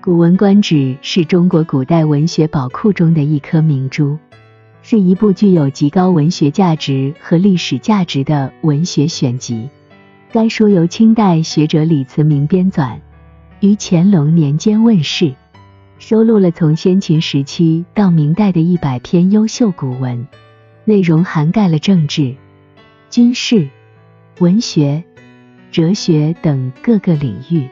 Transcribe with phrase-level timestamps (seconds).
[0.02, 4.16] 《古文观止》是中国古代文学宝库中的一颗明珠，
[4.80, 9.68] 是一部具有极高文学价值和历史价值的文学选集。
[10.32, 12.96] 该书由清代学者李慈铭编纂，
[13.60, 15.34] 于乾隆年间问世，
[15.98, 20.26] 收录了从先秦时期到明代的一百篇优秀古文，
[20.86, 22.34] 内容涵盖了政治、
[23.10, 23.68] 军事、
[24.38, 25.04] 文学、
[25.70, 27.68] 哲学等各个领域。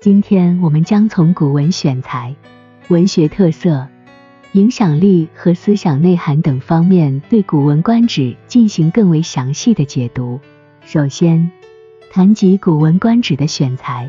[0.00, 2.36] 今天我们将从古文选材、
[2.86, 3.88] 文学特色、
[4.52, 10.38] 影响力和思想内涵等方面对《古文观止》进行更为详细的解读。
[10.82, 11.50] 首先，
[12.12, 14.08] 谈及《古文观止》的选材，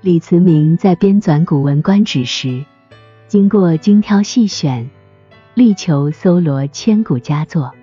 [0.00, 2.64] 李慈铭在编纂《古文观止》时，
[3.26, 4.88] 经过精挑细选，
[5.54, 7.74] 力求搜罗千古佳作，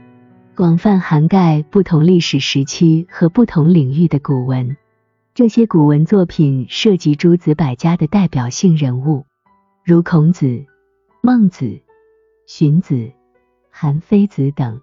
[0.56, 4.78] 广泛涵盖不同历史时期和不同领域的古文。
[5.36, 9.26] 这些古文作品涉及诸子百家的代表性人物，
[9.84, 10.66] 如孔子、
[11.24, 11.82] 孟子、
[12.46, 13.12] 荀子、
[13.72, 14.82] 韩非子等，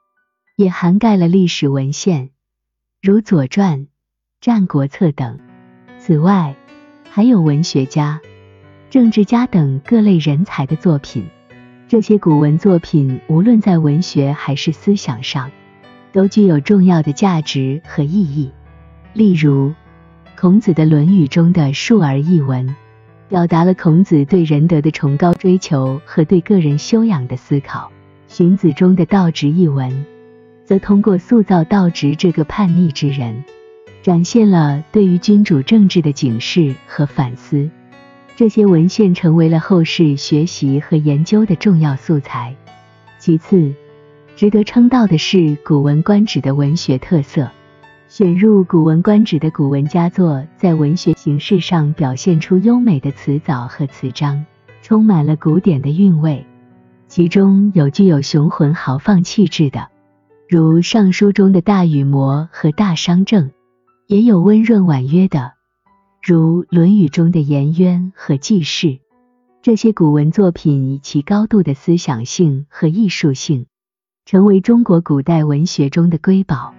[0.56, 2.30] 也涵盖了历史文献，
[3.00, 3.78] 如《左传》
[4.40, 5.38] 《战国策》等。
[6.00, 6.56] 此外，
[7.08, 8.20] 还有文学家、
[8.90, 11.28] 政治家等各类人才的作品。
[11.86, 15.52] 这些古文作品，无论在文学还是思想上，
[16.10, 18.50] 都具有重要的价值和意义。
[19.12, 19.74] 例如，
[20.40, 22.74] 孔子的《论语》中的述而一文，
[23.28, 27.90] 表达了孔子对仁德的崇高追求和对个人修养的思考；
[28.26, 30.06] 荀子中的道直一文，
[30.64, 33.44] 则通过塑造道直这个叛逆之人，
[34.00, 37.68] 展现了对于君主政治的警示和反思。
[38.34, 42.56] 这些文献成为了后世学习和研究的重要素材。
[43.18, 43.74] 其次，
[44.36, 47.50] 值得称道的是《古文观止》的文学特色。
[48.10, 54.44] 选入《古文观止》的古文佳作，在文学形式上表现出优美的词藻和词章，
[54.82, 56.44] 充满了古典的韵味。
[57.06, 59.90] 其中有具有雄浑豪放气质的，
[60.48, 63.50] 如《尚书》中的大禹谟和大商正；
[64.08, 65.52] 也有温润婉约的，
[66.20, 68.98] 如《论语》中的颜渊和季氏。
[69.62, 73.66] 这些古文作品以其高度的思想性和艺术性，
[74.26, 76.74] 成为中国古代文学中的瑰宝。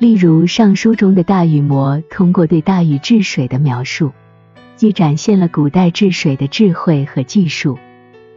[0.00, 4.12] 例如《尚书》中的大禹谟，通过对大禹治水的描述，
[4.74, 7.78] 既展现了古代治水的智慧和技术，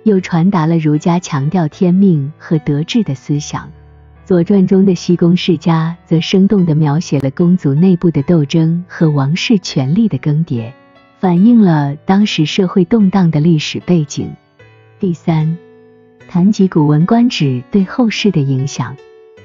[0.04, 3.66] 又传达了儒家强调天命和德治的思想。
[4.24, 10.72] 《左传》中的西宫世家，则生动地描写了公族内部的斗争和王室权力的更迭，
[11.20, 14.32] 反映了当时社会动荡的历史背景。
[15.00, 15.58] 第三，
[16.30, 18.96] 谈及《古文观止》对后世的影响，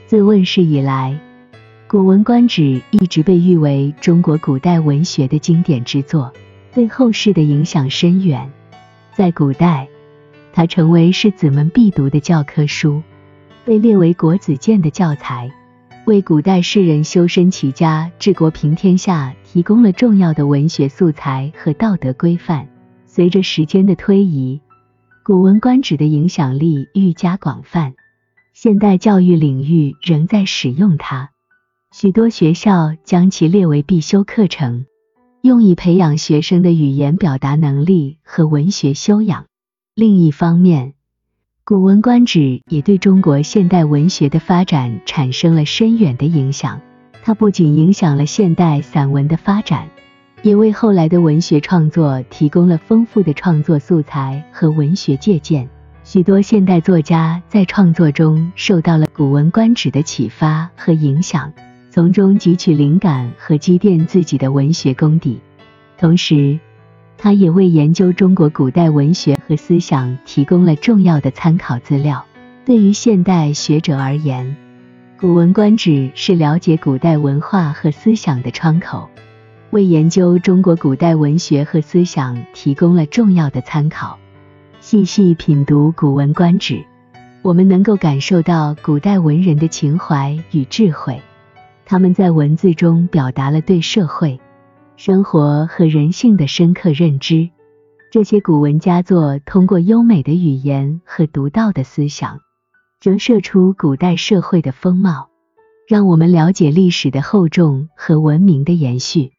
[0.06, 1.18] 自问世以来。
[1.92, 6.32] 《古文观止》一直被誉为中国古代文学的经典之作，
[6.72, 8.50] 对后世的影响深远。
[9.12, 9.86] 在古代，
[10.54, 13.02] 它成为士子们必读的教科书，
[13.66, 15.52] 被列为国子监的教材，
[16.06, 22.69] 为古代士人修身齐家、治国平天下提供了重要的文学素材和道德规范。
[23.04, 24.62] 随着时间的推移，
[25.22, 27.92] 《古文观止》的影响力愈加广泛，
[28.54, 31.31] 现代教育领域仍在使用它。
[31.94, 34.86] 许多学校将其列为必修课程，
[35.42, 39.44] 用以培养学生的语言表达能力和文学修养。
[39.94, 40.88] 另一方面，
[41.64, 46.81] 《古文观止》也对中国现代文学的发展产生了深远的影响。
[47.22, 49.91] 它不仅影响了现代散文的发展，
[50.42, 55.69] 也为后来的文学创作提供了丰富的创作素材和文学借鉴。
[56.04, 61.52] 许多现代作家在创作中受到了《古文观止》的启发和影响。
[61.94, 65.38] 从中汲取灵感和积淀自己的文学功底，
[65.98, 66.58] 同时，
[67.19, 72.25] 他也为研究中国古代文学和思想提供了重要的参考资料。
[72.64, 74.56] 对于现代学者而言，
[75.20, 79.10] 《古文观止》是了解古代文化和思想的窗口，
[79.69, 84.19] 为研究中国古代文学和思想提供了重要的参考。
[84.81, 86.76] 细细品读《古文观止》，
[87.43, 91.20] 我们能够感受到古代文人的情怀与智慧。
[91.92, 94.40] 他们在文字中表达了对社会、
[94.96, 97.50] 生活和人性的深刻认知。
[98.10, 102.40] 这些古文佳作通过优美的语言和独到的思想，
[102.98, 105.28] 折射出古代社会的风貌，
[105.86, 109.32] 让我们了解历史的厚重和文明的延续。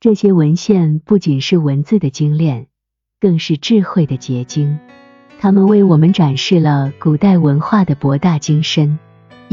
[0.00, 2.66] 这些文献不仅是文字的精炼，
[3.20, 4.80] 更是智慧的结晶。
[5.38, 8.98] 他们为我们展示了古代文化的博大精深。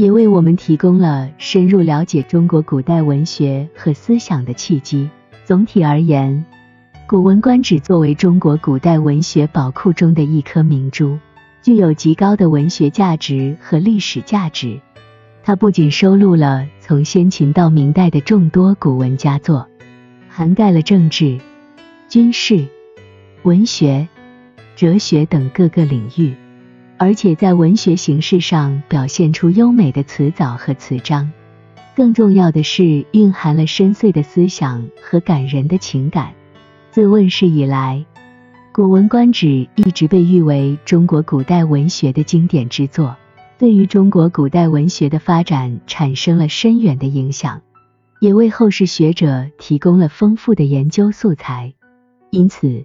[0.00, 5.10] 也为我们提供了深入了解中国古代文学和思想的契机。
[5.44, 6.46] 总体而言，
[7.06, 11.18] 《古文观止》作为中国古代文学宝库中的一颗明珠，
[11.60, 14.80] 具有极高的文学价值和历史价值。
[15.42, 19.68] 它不仅收录了从先秦到明代的众多古文佳作，
[20.30, 21.38] 涵盖了政治、
[22.08, 22.66] 军事、
[23.42, 24.08] 文学、
[24.76, 26.34] 哲学等各个领域，
[27.02, 31.32] 而且在文学形式上表现出优美的词藻和词章。
[31.96, 36.34] 更重要的是，蕴含了深邃的思想和感人的情感。
[36.90, 38.04] 自问世以来，
[38.70, 43.16] 《古文观止》一直被誉为中国古代文学的经典之作，
[43.56, 47.62] 对于中国古代文学的发展产生了深远的影响，
[48.20, 51.72] 也为后世学者提供了丰富的研究素材。
[52.28, 52.84] 因此，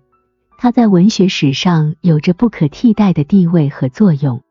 [0.57, 4.44] 它在文学史上有着不可替代的地位和作用。